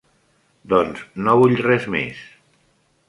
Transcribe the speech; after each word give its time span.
Doncs 0.71 1.03
no 1.27 1.37
vull 1.41 1.55
res 1.67 1.85
més. 1.97 2.27